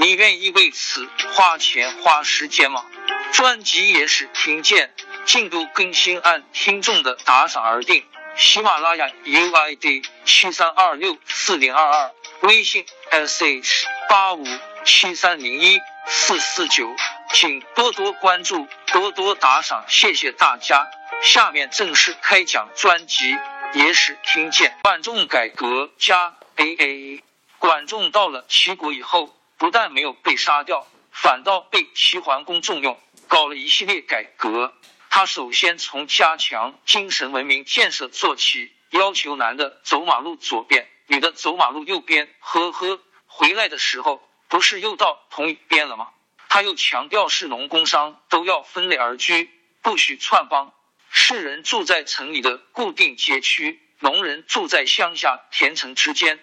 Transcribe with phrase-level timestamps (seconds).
[0.00, 2.86] 你愿意为此花钱花时间吗？
[3.32, 4.94] 专辑也是听见。
[5.24, 8.04] 进度更新按听众的打赏而定。
[8.36, 14.46] 喜马拉雅 UID 七三二六四零二二，微信 sh 八五
[14.84, 16.94] 七三零一四四九，
[17.32, 20.86] 请多多关注，多多打赏，谢谢大家。
[21.22, 23.34] 下面正式开讲专辑
[23.74, 24.70] 《野史听见》。
[24.82, 27.20] 管仲改革加 AA，
[27.58, 34.72] 管仲到了齐国以后，不但没有被杀掉，反倒被齐桓公重用，搞了一系列改革。
[35.10, 42.32] 他首先从加强精神文明建设做起，要求男的走马路左边，女的走马路右边。
[42.38, 46.10] 呵呵，回来的时候不是又到同一边了吗？
[46.48, 49.50] 他又强调是农工商都要分类而居，
[49.82, 50.72] 不许串帮。
[51.10, 56.38] 士人住在城里的固定街区，农人住在乡下田城之间，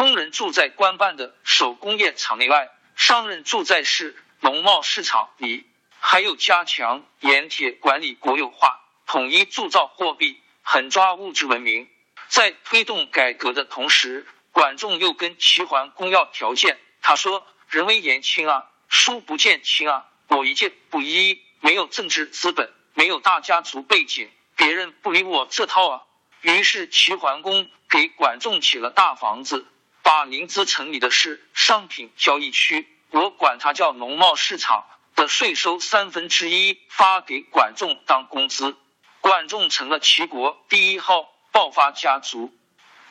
[0.00, 5.66] 工人住在官办的手工业厂内外，商人住在市农贸市场里。
[5.98, 11.86] 还有加强盐铁管理国有化，统一铸造货币，狠抓物质文明。
[12.28, 16.78] 在推动改革的同时，管仲又跟齐桓公要条件。
[17.02, 26.02] 他说：“人微言轻啊，书不见轻啊，我一介布衣，没有政治资本，没有大家族背景，别人不理我这套啊。”
[26.40, 29.66] 于是齐桓公给管仲起了大房子，
[30.02, 34.84] 把临淄城里的是商品交易区，我管它叫农贸市场。
[35.16, 38.74] 的税收三分之一发给管仲当工资，
[39.20, 42.56] 管仲成了齐国第一号爆发家族。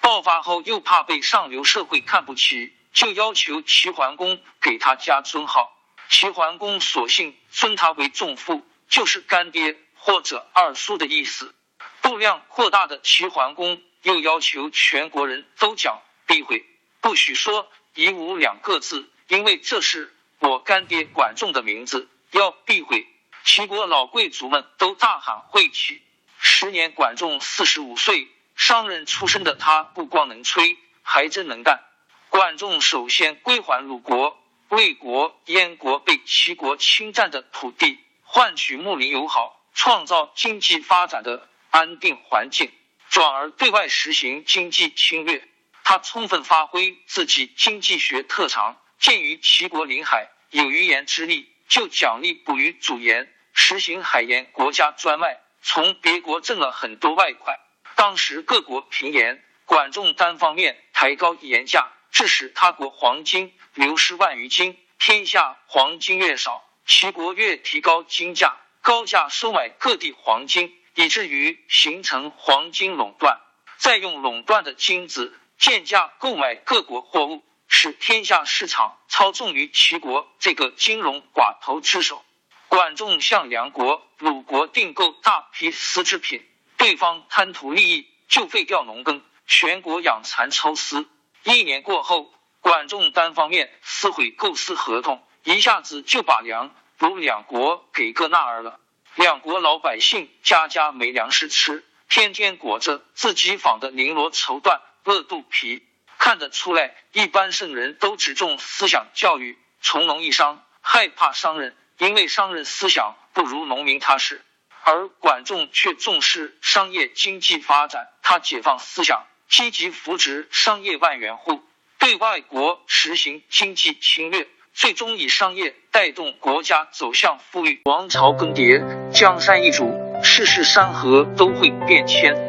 [0.01, 5.71] 爆发后又怕被上流社会看不起，就要求齐桓公给他加尊号。
[6.09, 11.53] 齐桓公索性尊他为仲父，就是干爹或者二叔的意思。
[12.01, 16.65] 度量扩大的齐桓公又要求全国人都讲避讳，
[17.01, 20.13] 不许说以武两个字，因为这是。
[20.41, 23.05] 我干爹管仲的名字要避讳，
[23.43, 26.01] 齐国老贵族们都大喊晦气。
[26.39, 31.83] 时年管仲四十五岁，商人出身的他不光能吹，还真能干。
[32.29, 42.71] 管仲首先归还鲁国、魏国、燕国被齐国侵占的土地，换取睦邻友好，创造经济发展的安定环境，
[43.09, 45.45] 转而对外实行经济侵略。
[45.89, 48.79] 他充分发挥自己经济学特长。
[48.99, 57.57] 鉴于齐国临海有鱼盐之力，就奖励捕鱼主盐，实行海盐国家专卖，从别国挣了很多外快。
[57.95, 64.77] 当时各国平盐，管仲单方面抬高盐价，致使他国黄金流失万余斤。
[64.99, 73.39] 天下黄金越少，齐国越提高金价，高价收买各地黄金，以至于形成黄金垄断，
[73.77, 77.43] 再用垄断的金子贱价购买各国货物。
[77.71, 82.25] 使天下市场操纵于齐国这个金融寡头之手。
[82.67, 86.43] 管仲向梁国、鲁国订购大批丝织品，
[86.77, 91.07] 对方贪图利益，就废掉农耕，全国养蚕抽丝。
[91.43, 98.79] 一年过后，管仲单方面撕毁购丝合同，一下子就把梁、鲁两国给个那儿了。
[99.13, 105.83] 两国老百姓家家没粮食吃，天天裹着自己纺的绫罗绸缎，饿肚皮。
[106.19, 114.41] 看得出来，一般圣人都只重思想教育，从农易商，害怕商人，因为商人思想不如农民踏实。
[114.83, 121.63] 而管仲却重视商业经济发展，他解放思想，积极扶植商业万元户，
[121.97, 127.81] 对外国实行经济侵略，最终以商业带动国家走向富裕。
[127.85, 132.48] 王朝更迭，江山易主，世事山河都会变迁。